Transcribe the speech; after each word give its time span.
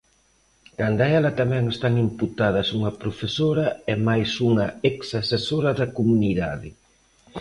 Canda 0.79 1.05
ela 1.17 1.31
tamén 1.41 1.63
están 1.75 1.93
imputadas 2.05 2.67
unha 2.77 2.95
profesora 3.01 3.65
e 3.91 3.93
mais 4.07 4.29
unha 4.49 4.67
exasesora 4.91 5.71
da 5.79 5.91
comunidade. 5.97 6.69